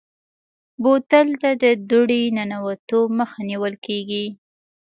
بوتل 0.81 1.27
ته 1.41 1.49
د 1.63 1.63
دوړې 1.89 2.21
ننوتو 2.37 2.99
مخه 3.17 3.39
نیول 3.49 3.73
کېږي. 3.85 4.25